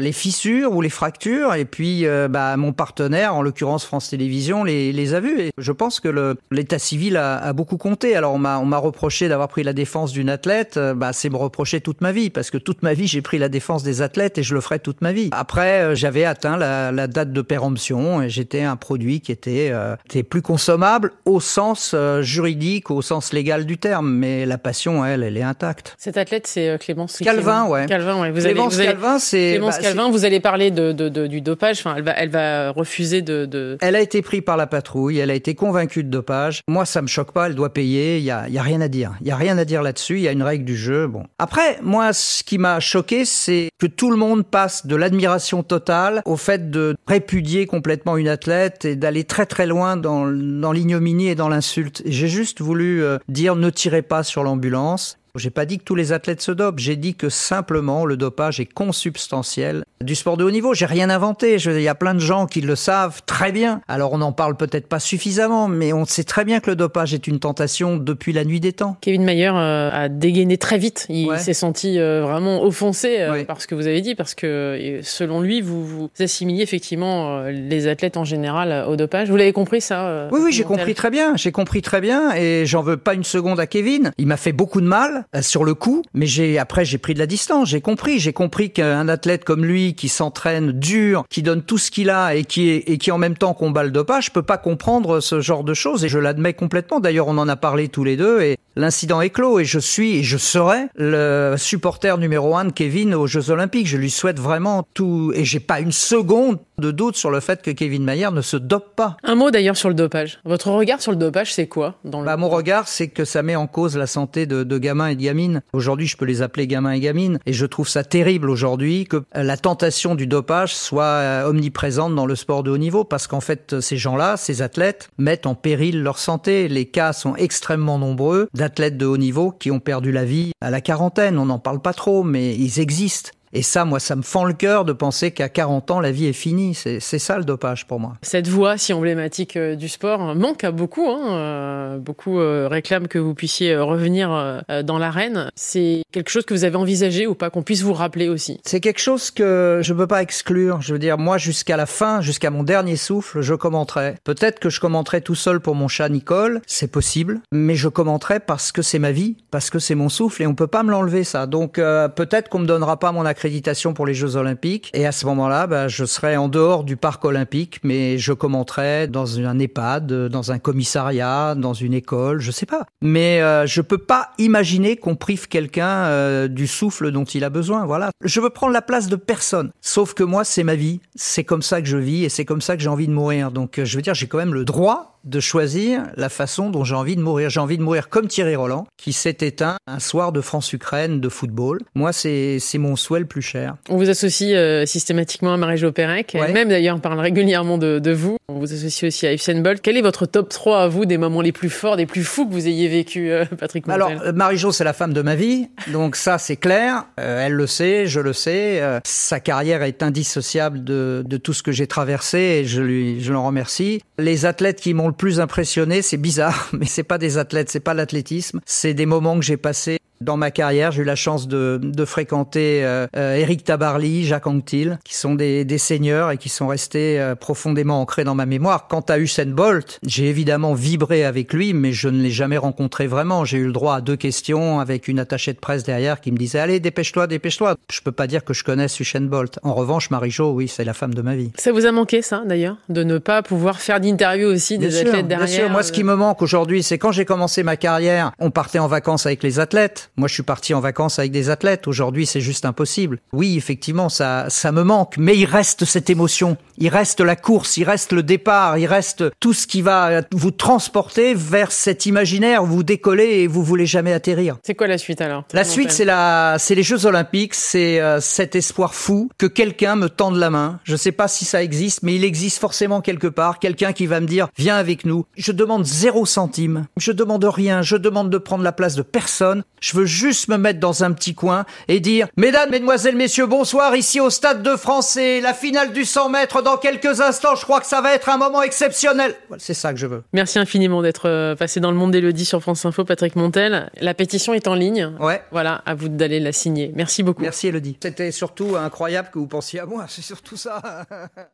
les 0.00 0.12
fissures 0.12 0.72
ou 0.74 0.80
les 0.80 0.88
fractures. 0.88 1.54
Et 1.54 1.64
puis, 1.64 2.06
bah, 2.30 2.56
mon 2.56 2.72
partenaire, 2.72 3.34
en 3.34 3.42
l'occurrence 3.42 3.84
France 3.84 4.10
Télévisions, 4.10 4.64
les, 4.64 4.92
les 4.92 5.14
a 5.14 5.20
vus. 5.20 5.40
Et 5.40 5.50
je 5.58 5.72
pense 5.72 6.00
que 6.00 6.36
l'état 6.50 6.78
civil 6.78 7.16
a, 7.16 7.36
a, 7.36 7.52
beaucoup 7.52 7.76
compté. 7.76 8.16
Alors, 8.16 8.34
on 8.34 8.38
m'a, 8.38 8.58
on 8.58 8.64
m'a 8.64 8.78
reproché 8.78 9.28
d'avoir 9.28 9.48
pris 9.48 9.62
la 9.62 9.72
défense 9.72 10.12
d'une 10.12 10.30
athlète. 10.30 10.78
Bah, 10.96 11.12
c'est 11.12 11.30
me 11.30 11.36
reprocher 11.36 11.80
toute 11.80 12.00
ma 12.00 12.12
vie 12.12 12.30
parce 12.30 12.50
que 12.50 12.58
toute 12.62 12.82
ma 12.82 12.94
vie, 12.94 13.06
j'ai 13.06 13.22
pris 13.22 13.38
la 13.38 13.48
défense 13.48 13.82
des 13.82 14.02
athlètes 14.02 14.38
et 14.38 14.42
je 14.42 14.54
le 14.54 14.60
ferai 14.60 14.78
toute 14.78 15.00
ma 15.00 15.12
vie. 15.12 15.28
Après, 15.32 15.82
euh, 15.82 15.94
j'avais 15.94 16.24
atteint 16.24 16.56
la, 16.56 16.92
la, 16.92 17.06
date 17.06 17.32
de 17.32 17.42
péremption 17.42 18.22
et 18.22 18.30
j'étais 18.30 18.62
un 18.62 18.76
produit 18.76 19.20
qui 19.20 19.32
était, 19.32 19.70
euh, 19.72 19.96
était 20.06 20.22
plus 20.22 20.42
consommable 20.42 21.12
au 21.24 21.40
sens 21.40 21.92
euh, 21.94 22.22
juridique, 22.22 22.90
au 22.90 23.02
sens 23.02 23.32
légal 23.32 23.66
du 23.66 23.78
terme. 23.78 24.10
Mais 24.10 24.46
la 24.46 24.58
passion, 24.58 25.04
elle, 25.04 25.22
elle 25.22 25.36
est 25.36 25.42
intacte. 25.42 25.94
Cette 25.98 26.16
athlète, 26.16 26.46
c'est 26.46 26.78
Clémence 26.80 27.18
Calvin, 27.18 27.66
ouais. 27.66 27.86
Calvin, 27.86 28.20
ouais. 28.20 28.30
Vous 28.30 28.40
Clémence 28.40 28.74
allez, 28.74 28.86
vous 28.86 28.92
Calvin, 28.92 29.18
c'est 29.18 29.50
Clémence 29.52 29.76
bah, 29.76 29.82
Calvin. 29.82 30.10
Vous 30.10 30.24
allez 30.24 30.40
parler 30.40 30.70
de, 30.70 30.92
de, 30.92 31.08
de, 31.08 31.26
du 31.26 31.40
dopage. 31.40 31.80
Enfin, 31.80 31.94
elle 31.96 32.04
va, 32.04 32.12
elle 32.12 32.30
va 32.30 32.70
refuser 32.70 33.22
de, 33.22 33.46
de, 33.46 33.76
Elle 33.80 33.96
a 33.96 34.00
été 34.00 34.22
prise 34.22 34.42
par 34.42 34.56
la 34.56 34.66
patrouille. 34.66 35.18
Elle 35.18 35.30
a 35.30 35.34
été 35.34 35.54
convaincue 35.54 36.04
de 36.04 36.10
dopage. 36.10 36.60
Moi, 36.68 36.84
ça 36.86 37.02
me 37.02 37.06
choque 37.06 37.32
pas. 37.32 37.46
Elle 37.46 37.54
doit 37.54 37.72
payer. 37.72 38.18
Il 38.18 38.24
y 38.24 38.30
a, 38.30 38.48
y 38.48 38.58
a 38.58 38.62
rien 38.62 38.80
à 38.80 38.88
dire. 38.88 39.12
Il 39.20 39.26
y 39.26 39.30
a 39.30 39.36
rien 39.36 39.58
à 39.58 39.64
dire 39.64 39.82
là-dessus. 39.82 40.16
Il 40.16 40.22
y 40.22 40.28
a 40.28 40.32
une 40.32 40.42
règle 40.42 40.64
du 40.64 40.76
jeu. 40.76 41.06
Bon. 41.06 41.24
Après, 41.38 41.78
moi, 41.82 42.12
ce 42.42 42.44
qui 42.44 42.58
m'a 42.58 42.80
choqué, 42.80 43.24
c'est 43.24 43.70
que 43.78 43.86
tout 43.86 44.10
le 44.10 44.16
monde 44.16 44.44
passe 44.44 44.84
de 44.84 44.96
l'admiration 44.96 45.62
totale 45.62 46.22
au 46.24 46.36
fait 46.36 46.72
de 46.72 46.96
répudier 47.06 47.66
complètement 47.66 48.16
une 48.16 48.26
athlète 48.26 48.84
et 48.84 48.96
d'aller 48.96 49.22
très 49.22 49.46
très 49.46 49.64
loin 49.64 49.96
dans, 49.96 50.24
l'ignominie 50.24 51.28
et 51.28 51.36
dans 51.36 51.48
l'insulte. 51.48 52.02
J'ai 52.04 52.26
juste 52.26 52.60
voulu 52.60 53.00
euh, 53.04 53.18
dire 53.28 53.54
ne 53.54 53.70
tirez 53.70 54.02
pas 54.02 54.24
sur 54.24 54.42
l'ambulance. 54.42 55.18
J'ai 55.38 55.48
pas 55.48 55.64
dit 55.64 55.78
que 55.78 55.84
tous 55.84 55.94
les 55.94 56.12
athlètes 56.12 56.42
se 56.42 56.52
dopent, 56.52 56.78
j'ai 56.78 56.94
dit 56.94 57.14
que 57.14 57.30
simplement 57.30 58.04
le 58.04 58.18
dopage 58.18 58.60
est 58.60 58.70
consubstantiel 58.70 59.82
du 60.02 60.14
sport 60.14 60.36
de 60.36 60.44
haut 60.44 60.50
niveau. 60.50 60.74
J'ai 60.74 60.86
rien 60.86 61.10
inventé. 61.10 61.56
il 61.56 61.80
y 61.80 61.88
a 61.88 61.94
plein 61.94 62.14
de 62.14 62.20
gens 62.20 62.46
qui 62.46 62.60
le 62.60 62.76
savent 62.76 63.22
très 63.24 63.52
bien. 63.52 63.80
Alors 63.88 64.12
on 64.12 64.18
n'en 64.18 64.32
parle 64.32 64.56
peut-être 64.56 64.86
pas 64.86 65.00
suffisamment, 65.00 65.68
mais 65.68 65.92
on 65.92 66.04
sait 66.04 66.24
très 66.24 66.44
bien 66.44 66.60
que 66.60 66.70
le 66.70 66.76
dopage 66.76 67.14
est 67.14 67.26
une 67.26 67.38
tentation 67.38 67.96
depuis 67.96 68.32
la 68.32 68.44
nuit 68.44 68.60
des 68.60 68.72
temps. 68.72 68.96
Kevin 69.00 69.24
Mayer 69.24 69.52
euh, 69.54 69.90
a 69.90 70.08
dégainé 70.08 70.58
très 70.58 70.78
vite. 70.78 71.06
Il 71.08 71.38
s'est 71.38 71.54
senti 71.54 71.98
euh, 71.98 72.22
vraiment 72.22 72.62
offensé 72.62 73.16
euh, 73.20 73.44
par 73.44 73.60
ce 73.60 73.66
que 73.66 73.74
vous 73.74 73.86
avez 73.86 74.00
dit, 74.00 74.14
parce 74.14 74.34
que 74.34 75.00
selon 75.02 75.40
lui, 75.40 75.60
vous, 75.60 75.84
vous 75.84 76.10
assimiliez 76.20 76.62
effectivement 76.62 77.44
les 77.44 77.86
athlètes 77.86 78.16
en 78.16 78.24
général 78.24 78.86
au 78.88 78.96
dopage. 78.96 79.30
Vous 79.30 79.36
l'avez 79.36 79.52
compris 79.52 79.80
ça 79.80 80.28
Oui, 80.30 80.40
oui, 80.42 80.52
j'ai 80.52 80.64
compris 80.64 80.94
très 80.94 81.10
bien. 81.10 81.36
J'ai 81.36 81.52
compris 81.52 81.82
très 81.82 82.00
bien, 82.00 82.34
et 82.34 82.66
j'en 82.66 82.82
veux 82.82 82.96
pas 82.96 83.14
une 83.14 83.24
seconde 83.24 83.60
à 83.60 83.66
Kevin. 83.66 84.12
Il 84.18 84.26
m'a 84.26 84.36
fait 84.36 84.52
beaucoup 84.52 84.80
de 84.80 84.86
mal. 84.86 85.21
Euh, 85.34 85.42
sur 85.42 85.64
le 85.64 85.74
coup, 85.74 86.02
mais 86.14 86.26
j'ai 86.26 86.58
après 86.58 86.84
j'ai 86.84 86.98
pris 86.98 87.14
de 87.14 87.18
la 87.18 87.26
distance, 87.26 87.68
j'ai 87.68 87.80
compris, 87.80 88.18
j'ai 88.18 88.32
compris 88.32 88.70
qu'un 88.70 89.08
athlète 89.08 89.44
comme 89.44 89.64
lui 89.64 89.94
qui 89.94 90.08
s'entraîne 90.08 90.72
dur, 90.72 91.24
qui 91.30 91.42
donne 91.42 91.62
tout 91.62 91.78
ce 91.78 91.90
qu'il 91.90 92.10
a 92.10 92.34
et 92.34 92.44
qui 92.44 92.70
est, 92.70 92.88
et 92.88 92.98
qui 92.98 93.10
en 93.10 93.18
même 93.18 93.36
temps 93.36 93.54
combat 93.54 93.82
le 93.82 93.90
dopage, 93.90 94.32
peut 94.32 94.42
pas 94.42 94.58
comprendre 94.58 95.20
ce 95.20 95.40
genre 95.40 95.64
de 95.64 95.74
choses 95.74 96.04
et 96.04 96.08
je 96.08 96.18
l'admets 96.18 96.54
complètement. 96.54 97.00
D'ailleurs, 97.00 97.28
on 97.28 97.38
en 97.38 97.48
a 97.48 97.56
parlé 97.56 97.88
tous 97.88 98.04
les 98.04 98.16
deux 98.16 98.40
et 98.40 98.56
l'incident 98.76 99.20
est 99.20 99.30
clos 99.30 99.58
et 99.58 99.64
je 99.64 99.78
suis 99.78 100.16
et 100.16 100.22
je 100.22 100.38
serai 100.38 100.86
le 100.96 101.56
supporter 101.58 102.18
numéro 102.18 102.56
un 102.56 102.66
de 102.66 102.72
Kevin 102.72 103.14
aux 103.14 103.26
Jeux 103.26 103.50
Olympiques. 103.50 103.86
Je 103.86 103.96
lui 103.96 104.10
souhaite 104.10 104.40
vraiment 104.40 104.86
tout 104.94 105.32
et 105.34 105.44
j'ai 105.44 105.60
pas 105.60 105.80
une 105.80 105.92
seconde 105.92 106.58
de 106.78 106.90
doute 106.90 107.16
sur 107.16 107.30
le 107.30 107.40
fait 107.40 107.62
que 107.62 107.70
Kevin 107.70 108.02
Mayer 108.04 108.30
ne 108.32 108.40
se 108.40 108.56
dope 108.56 108.96
pas. 108.96 109.16
Un 109.22 109.34
mot 109.34 109.50
d'ailleurs 109.50 109.76
sur 109.76 109.88
le 109.88 109.94
dopage. 109.94 110.40
Votre 110.44 110.70
regard 110.70 111.00
sur 111.00 111.12
le 111.12 111.18
dopage, 111.18 111.54
c'est 111.54 111.68
quoi 111.68 111.94
dans 112.04 112.20
le... 112.20 112.26
bah, 112.26 112.36
Mon 112.36 112.48
regard, 112.48 112.88
c'est 112.88 113.08
que 113.08 113.24
ça 113.24 113.42
met 113.42 113.56
en 113.56 113.66
cause 113.66 113.96
la 113.96 114.06
santé 114.06 114.46
de, 114.46 114.64
de 114.64 114.78
gamins 114.78 115.11
et 115.12 115.16
gamines. 115.16 115.62
Aujourd'hui, 115.72 116.06
je 116.06 116.16
peux 116.16 116.24
les 116.24 116.42
appeler 116.42 116.66
gamins 116.66 116.92
et 116.92 117.00
gamines. 117.00 117.38
Et 117.46 117.52
je 117.52 117.66
trouve 117.66 117.88
ça 117.88 118.04
terrible 118.04 118.50
aujourd'hui 118.50 119.04
que 119.04 119.22
la 119.34 119.56
tentation 119.56 120.14
du 120.14 120.26
dopage 120.26 120.74
soit 120.74 121.04
euh, 121.04 121.48
omniprésente 121.48 122.14
dans 122.14 122.26
le 122.26 122.34
sport 122.34 122.62
de 122.62 122.70
haut 122.70 122.78
niveau 122.78 123.04
parce 123.04 123.26
qu'en 123.26 123.40
fait, 123.40 123.80
ces 123.80 123.96
gens-là, 123.96 124.36
ces 124.36 124.62
athlètes, 124.62 125.08
mettent 125.18 125.46
en 125.46 125.54
péril 125.54 126.02
leur 126.02 126.18
santé. 126.18 126.68
Les 126.68 126.86
cas 126.86 127.12
sont 127.12 127.36
extrêmement 127.36 127.98
nombreux 127.98 128.48
d'athlètes 128.54 128.96
de 128.96 129.06
haut 129.06 129.18
niveau 129.18 129.52
qui 129.52 129.70
ont 129.70 129.80
perdu 129.80 130.12
la 130.12 130.24
vie 130.24 130.52
à 130.60 130.70
la 130.70 130.80
quarantaine. 130.80 131.38
On 131.38 131.46
n'en 131.46 131.58
parle 131.58 131.80
pas 131.80 131.92
trop, 131.92 132.22
mais 132.22 132.54
ils 132.56 132.80
existent. 132.80 133.30
Et 133.54 133.62
ça, 133.62 133.84
moi, 133.84 134.00
ça 134.00 134.16
me 134.16 134.22
fend 134.22 134.44
le 134.44 134.54
cœur 134.54 134.84
de 134.84 134.92
penser 134.92 135.30
qu'à 135.30 135.48
40 135.48 135.90
ans, 135.90 136.00
la 136.00 136.10
vie 136.10 136.26
est 136.26 136.32
finie. 136.32 136.74
C'est 136.74 137.00
ça 137.00 137.36
le 137.36 137.44
dopage 137.44 137.86
pour 137.86 138.00
moi. 138.00 138.14
Cette 138.22 138.48
voix 138.48 138.78
si 138.78 138.92
emblématique 138.92 139.56
euh, 139.56 139.76
du 139.76 139.88
sport 139.88 140.34
manque 140.34 140.64
à 140.64 140.70
beaucoup. 140.70 141.08
Hein. 141.08 141.20
Euh, 141.32 141.98
beaucoup 141.98 142.40
euh, 142.40 142.66
réclament 142.70 143.08
que 143.08 143.18
vous 143.18 143.34
puissiez 143.34 143.76
revenir 143.76 144.62
dans 144.84 144.98
l'arène. 144.98 145.50
C'est 145.54 146.02
quelque 146.12 146.30
chose 146.30 146.44
que 146.44 146.54
vous 146.54 146.64
avez 146.64 146.76
envisagé 146.76 147.26
ou 147.26 147.34
pas, 147.34 147.50
qu'on 147.50 147.62
puisse 147.62 147.82
vous 147.82 147.92
rappeler 147.92 148.28
aussi? 148.28 148.60
C'est 148.64 148.80
quelque 148.80 149.00
chose 149.00 149.30
que 149.30 149.80
je 149.82 149.92
ne 149.92 149.98
peux 149.98 150.06
pas 150.06 150.22
exclure. 150.22 150.80
Je 150.80 150.92
veux 150.92 150.98
dire, 150.98 151.18
moi, 151.18 151.38
jusqu'à 151.38 151.76
la 151.76 151.86
fin, 151.86 152.20
jusqu'à 152.20 152.50
mon 152.50 152.62
dernier 152.62 152.96
souffle, 152.96 153.40
je 153.40 153.54
commenterai. 153.54 154.14
Peut-être 154.24 154.58
que 154.58 154.70
je 154.70 154.80
commenterai 154.80 155.20
tout 155.20 155.34
seul 155.34 155.60
pour 155.60 155.74
mon 155.74 155.88
chat 155.88 156.08
Nicole, 156.08 156.62
c'est 156.66 156.90
possible. 156.90 157.40
Mais 157.52 157.74
je 157.74 157.88
commenterai 157.88 158.40
parce 158.40 158.72
que 158.72 158.82
c'est 158.82 158.98
ma 158.98 159.12
vie, 159.12 159.36
parce 159.50 159.70
que 159.70 159.78
c'est 159.78 159.94
mon 159.94 160.08
souffle 160.08 160.42
et 160.42 160.46
on 160.46 160.54
peut 160.54 160.66
pas 160.66 160.82
me 160.82 160.90
l'enlever 160.90 161.24
ça. 161.24 161.46
Donc 161.46 161.74
peut-être 161.74 162.48
qu'on 162.48 162.60
me 162.60 162.66
donnera 162.66 162.98
pas 162.98 163.12
mon 163.12 163.26
accréditation 163.42 163.92
pour 163.92 164.06
les 164.06 164.14
Jeux 164.14 164.36
Olympiques. 164.36 164.88
Et 164.94 165.04
à 165.04 165.10
ce 165.10 165.26
moment-là, 165.26 165.66
bah, 165.66 165.88
je 165.88 166.04
serai 166.04 166.36
en 166.36 166.48
dehors 166.48 166.84
du 166.84 166.96
parc 166.96 167.24
olympique, 167.24 167.80
mais 167.82 168.16
je 168.16 168.32
commenterai 168.32 169.08
dans 169.08 169.40
un 169.40 169.58
EHPAD, 169.58 170.28
dans 170.28 170.52
un 170.52 170.60
commissariat, 170.60 171.56
dans 171.56 171.74
une 171.74 171.92
école, 171.92 172.38
je 172.38 172.52
sais 172.52 172.66
pas. 172.66 172.86
Mais 173.00 173.42
euh, 173.42 173.66
je 173.66 173.80
peux 173.80 173.98
pas 173.98 174.30
imaginer 174.38 174.96
qu'on 174.96 175.16
prive 175.16 175.48
quelqu'un 175.48 176.04
euh, 176.04 176.46
du 176.46 176.68
souffle 176.68 177.10
dont 177.10 177.24
il 177.24 177.42
a 177.42 177.50
besoin. 177.50 177.84
Voilà. 177.84 178.10
Je 178.22 178.40
veux 178.40 178.50
prendre 178.50 178.72
la 178.72 178.82
place 178.82 179.08
de 179.08 179.16
personne. 179.16 179.72
Sauf 179.80 180.14
que 180.14 180.22
moi, 180.22 180.44
c'est 180.44 180.62
ma 180.62 180.76
vie. 180.76 181.00
C'est 181.16 181.42
comme 181.42 181.62
ça 181.62 181.82
que 181.82 181.88
je 181.88 181.96
vis 181.96 182.22
et 182.24 182.28
c'est 182.28 182.44
comme 182.44 182.60
ça 182.60 182.76
que 182.76 182.82
j'ai 182.84 182.88
envie 182.88 183.08
de 183.08 183.12
mourir. 183.12 183.50
Donc, 183.50 183.80
euh, 183.80 183.84
je 183.84 183.96
veux 183.96 184.02
dire, 184.02 184.14
j'ai 184.14 184.28
quand 184.28 184.38
même 184.38 184.54
le 184.54 184.64
droit 184.64 185.11
de 185.24 185.40
choisir 185.40 186.02
la 186.16 186.28
façon 186.28 186.70
dont 186.70 186.84
j'ai 186.84 186.94
envie 186.94 187.16
de 187.16 187.20
mourir. 187.20 187.50
J'ai 187.50 187.60
envie 187.60 187.78
de 187.78 187.82
mourir 187.82 188.08
comme 188.08 188.28
Thierry 188.28 188.56
Roland, 188.56 188.86
qui 188.96 189.12
s'est 189.12 189.36
éteint 189.40 189.76
un 189.86 189.98
soir 189.98 190.32
de 190.32 190.40
France-Ukraine 190.40 191.20
de 191.20 191.28
football. 191.28 191.80
Moi, 191.94 192.12
c'est 192.12 192.60
mon 192.78 192.96
souhait 192.96 193.20
le 193.20 193.26
plus 193.26 193.42
cher. 193.42 193.76
On 193.88 193.96
vous 193.96 194.08
associe 194.08 194.52
euh, 194.54 194.86
systématiquement 194.86 195.54
à 195.54 195.56
Marie-Jo 195.56 195.92
Pérec. 195.92 196.34
Elle-même, 196.34 196.68
d'ailleurs, 196.68 197.00
parle 197.00 197.20
régulièrement 197.20 197.78
de, 197.78 197.98
de, 197.98 198.10
vous. 198.12 198.36
On 198.48 198.58
vous 198.58 198.72
associe 198.72 199.08
aussi 199.08 199.26
à 199.26 199.34
Usain 199.34 199.60
Bolt. 199.60 199.80
Quel 199.82 199.96
est 199.96 200.02
votre 200.02 200.26
top 200.26 200.48
3 200.48 200.82
à 200.82 200.88
vous 200.88 201.04
des 201.04 201.18
moments 201.18 201.40
les 201.40 201.52
plus 201.52 201.70
forts, 201.70 201.96
des 201.96 202.06
plus 202.06 202.24
fous 202.24 202.46
que 202.46 202.52
vous 202.52 202.68
ayez 202.68 202.88
vécu, 202.88 203.30
euh, 203.30 203.44
Patrick 203.58 203.86
Montel? 203.86 204.02
Alors, 204.02 204.22
euh, 204.22 204.32
Marie-Jo, 204.32 204.72
c'est 204.72 204.84
la 204.84 204.92
femme 204.92 205.12
de 205.12 205.22
ma 205.22 205.34
vie. 205.34 205.68
Donc 205.92 206.16
ça, 206.16 206.38
c'est 206.38 206.56
clair. 206.56 207.06
elle 207.16 207.52
le 207.52 207.66
sait, 207.66 208.06
je 208.06 208.20
le 208.20 208.32
sais. 208.32 208.82
sa 209.04 209.40
carrière 209.40 209.82
est 209.82 210.02
indissociable 210.02 210.84
de, 210.84 211.22
de 211.26 211.36
tout 211.36 211.52
ce 211.52 211.62
que 211.62 211.72
j'ai 211.72 211.86
traversé 211.86 212.38
et 212.38 212.64
je 212.64 212.80
lui 212.80 213.02
je 213.20 213.32
l'en 213.32 213.46
remercie. 213.46 214.02
Les 214.18 214.46
athlètes 214.46 214.80
qui 214.80 214.94
m'ont 214.94 215.11
plus 215.12 215.40
impressionné, 215.40 216.02
c'est 216.02 216.16
bizarre, 216.16 216.68
mais 216.72 216.86
c'est 216.86 217.02
pas 217.02 217.18
des 217.18 217.38
athlètes, 217.38 217.70
c'est 217.70 217.80
pas 217.80 217.94
l'athlétisme, 217.94 218.60
c'est 218.66 218.94
des 218.94 219.06
moments 219.06 219.36
que 219.38 219.44
j'ai 219.44 219.56
passés 219.56 219.98
dans 220.22 220.36
ma 220.36 220.50
carrière, 220.50 220.92
j'ai 220.92 221.02
eu 221.02 221.04
la 221.04 221.16
chance 221.16 221.48
de, 221.48 221.78
de 221.82 222.04
fréquenter 222.04 222.84
euh, 222.84 223.06
euh 223.16 223.34
Eric 223.34 223.64
Tabarly, 223.64 224.24
Jacques 224.24 224.46
Anquetil, 224.46 224.98
qui 225.04 225.14
sont 225.14 225.34
des, 225.34 225.64
des, 225.64 225.78
seigneurs 225.78 226.30
et 226.30 226.38
qui 226.38 226.48
sont 226.48 226.68
restés 226.68 227.20
euh, 227.20 227.34
profondément 227.34 228.00
ancrés 228.00 228.24
dans 228.24 228.34
ma 228.34 228.46
mémoire. 228.46 228.86
Quant 228.88 229.00
à 229.00 229.18
Usain 229.18 229.46
Bolt, 229.46 229.98
j'ai 230.06 230.28
évidemment 230.28 230.74
vibré 230.74 231.24
avec 231.24 231.52
lui, 231.52 231.74
mais 231.74 231.92
je 231.92 232.08
ne 232.08 232.22
l'ai 232.22 232.30
jamais 232.30 232.58
rencontré 232.58 233.06
vraiment. 233.06 233.44
J'ai 233.44 233.58
eu 233.58 233.66
le 233.66 233.72
droit 233.72 233.96
à 233.96 234.00
deux 234.00 234.16
questions 234.16 234.80
avec 234.80 235.08
une 235.08 235.18
attachée 235.18 235.52
de 235.52 235.58
presse 235.58 235.82
derrière 235.82 236.20
qui 236.20 236.32
me 236.32 236.36
disait 236.36 236.58
allez 236.58 236.80
dépêche-toi, 236.80 237.26
dépêche-toi. 237.26 237.76
Je 237.90 238.00
peux 238.00 238.12
pas 238.12 238.26
dire 238.26 238.44
que 238.44 238.54
je 238.54 238.64
connaisse 238.64 238.98
Usain 239.00 239.22
Bolt. 239.22 239.58
En 239.62 239.74
revanche, 239.74 240.10
Marie-Jo, 240.10 240.52
oui, 240.52 240.68
c'est 240.68 240.84
la 240.84 240.94
femme 240.94 241.14
de 241.14 241.22
ma 241.22 241.34
vie. 241.34 241.50
Ça 241.56 241.72
vous 241.72 241.86
a 241.86 241.92
manqué 241.92 242.22
ça 242.22 242.42
d'ailleurs, 242.46 242.76
de 242.88 243.02
ne 243.02 243.18
pas 243.18 243.42
pouvoir 243.42 243.80
faire 243.80 244.00
d'interview 244.00 244.48
aussi 244.48 244.78
des 244.78 244.98
athlètes 244.98 245.28
derrière. 245.28 245.46
Bien 245.46 245.56
sûr. 245.56 245.70
Moi, 245.70 245.82
ce 245.82 245.92
qui 245.92 246.04
me 246.04 246.14
manque 246.14 246.42
aujourd'hui, 246.42 246.82
c'est 246.82 246.98
quand 246.98 247.12
j'ai 247.12 247.24
commencé 247.24 247.62
ma 247.62 247.76
carrière, 247.76 248.32
on 248.38 248.50
partait 248.50 248.78
en 248.78 248.88
vacances 248.88 249.26
avec 249.26 249.42
les 249.42 249.58
athlètes. 249.58 250.10
Moi, 250.16 250.28
je 250.28 250.34
suis 250.34 250.42
parti 250.42 250.74
en 250.74 250.80
vacances 250.80 251.18
avec 251.18 251.32
des 251.32 251.48
athlètes. 251.48 251.88
Aujourd'hui, 251.88 252.26
c'est 252.26 252.40
juste 252.40 252.66
impossible. 252.66 253.18
Oui, 253.32 253.56
effectivement, 253.56 254.10
ça, 254.10 254.46
ça 254.50 254.70
me 254.70 254.82
manque, 254.82 255.16
mais 255.16 255.38
il 255.38 255.46
reste 255.46 255.86
cette 255.86 256.10
émotion. 256.10 256.58
Il 256.76 256.88
reste 256.88 257.20
la 257.20 257.36
course, 257.36 257.78
il 257.78 257.84
reste 257.84 258.12
le 258.12 258.22
départ, 258.22 258.76
il 258.76 258.86
reste 258.86 259.24
tout 259.40 259.54
ce 259.54 259.66
qui 259.66 259.80
va 259.80 260.22
vous 260.32 260.50
transporter 260.50 261.34
vers 261.34 261.72
cet 261.72 262.04
imaginaire 262.06 262.64
où 262.64 262.66
vous 262.66 262.82
décollez 262.82 263.40
et 263.40 263.46
vous 263.46 263.62
voulez 263.62 263.86
jamais 263.86 264.12
atterrir. 264.12 264.58
C'est 264.64 264.74
quoi 264.74 264.86
la 264.86 264.98
suite 264.98 265.20
alors? 265.20 265.44
La 265.52 265.64
suite, 265.64 265.90
c'est 265.90 266.04
la, 266.04 266.56
c'est 266.58 266.74
les 266.74 266.82
Jeux 266.82 267.06
Olympiques, 267.06 267.54
c'est 267.54 268.00
euh, 268.00 268.20
cet 268.20 268.54
espoir 268.54 268.94
fou 268.94 269.30
que 269.38 269.46
quelqu'un 269.46 269.96
me 269.96 270.08
tende 270.08 270.36
la 270.36 270.50
main. 270.50 270.80
Je 270.84 270.96
sais 270.96 271.12
pas 271.12 271.28
si 271.28 271.44
ça 271.44 271.62
existe, 271.62 272.02
mais 272.02 272.16
il 272.16 272.24
existe 272.24 272.58
forcément 272.58 273.00
quelque 273.00 273.28
part. 273.28 273.58
Quelqu'un 273.58 273.92
qui 273.92 274.06
va 274.06 274.20
me 274.20 274.26
dire, 274.26 274.48
viens 274.58 274.76
avec 274.76 275.06
nous. 275.06 275.24
Je 275.36 275.52
demande 275.52 275.86
zéro 275.86 276.26
centime. 276.26 276.86
Je 276.98 277.12
demande 277.12 277.44
rien. 277.44 277.80
Je 277.80 277.96
demande 277.96 278.30
de 278.30 278.38
prendre 278.38 278.64
la 278.64 278.72
place 278.72 278.94
de 278.94 279.02
personne. 279.02 279.64
Je 279.80 279.96
veux 279.96 280.01
juste 280.04 280.48
me 280.48 280.56
mettre 280.56 280.80
dans 280.80 281.04
un 281.04 281.12
petit 281.12 281.34
coin 281.34 281.64
et 281.88 282.00
dire 282.00 282.28
Mesdames, 282.36 282.70
Mesdemoiselles, 282.70 283.16
Messieurs, 283.16 283.46
bonsoir, 283.46 283.94
ici 283.96 284.20
au 284.20 284.30
Stade 284.30 284.62
de 284.62 284.76
France, 284.76 285.16
et 285.16 285.40
la 285.40 285.54
finale 285.54 285.92
du 285.92 286.04
100 286.04 286.28
mètres 286.28 286.62
dans 286.62 286.76
quelques 286.76 287.20
instants. 287.20 287.54
Je 287.54 287.62
crois 287.62 287.80
que 287.80 287.86
ça 287.86 288.00
va 288.00 288.14
être 288.14 288.28
un 288.28 288.38
moment 288.38 288.62
exceptionnel. 288.62 289.34
c'est 289.58 289.74
ça 289.74 289.92
que 289.92 289.98
je 289.98 290.06
veux. 290.06 290.22
Merci 290.32 290.58
infiniment 290.58 291.02
d'être 291.02 291.28
euh, 291.28 291.54
passé 291.54 291.80
dans 291.80 291.90
le 291.90 291.96
monde 291.96 292.12
d'Elodie 292.12 292.44
sur 292.44 292.60
France 292.60 292.84
Info, 292.84 293.04
Patrick 293.04 293.36
Montel. 293.36 293.90
La 294.00 294.14
pétition 294.14 294.54
est 294.54 294.66
en 294.68 294.74
ligne. 294.74 295.12
Ouais. 295.20 295.42
Voilà, 295.50 295.82
à 295.86 295.94
vous 295.94 296.08
d'aller 296.08 296.40
la 296.40 296.52
signer. 296.52 296.92
Merci 296.94 297.22
beaucoup. 297.22 297.42
Merci 297.42 297.68
Elodie. 297.68 297.96
C'était 298.02 298.30
surtout 298.30 298.76
incroyable 298.76 299.28
que 299.32 299.38
vous 299.38 299.46
pensiez 299.46 299.80
à 299.80 299.86
moi, 299.86 300.06
c'est 300.08 300.22
surtout 300.22 300.56
ça. 300.56 300.82